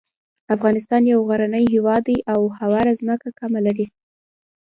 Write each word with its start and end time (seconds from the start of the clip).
افغانستان 0.55 1.01
یو 1.11 1.19
غرنی 1.29 1.65
هیواد 1.73 2.01
دی 2.07 2.17
او 2.33 2.41
هواره 2.59 2.91
ځمکه 3.01 3.29
کمه 3.39 3.59
لري. 3.65 3.85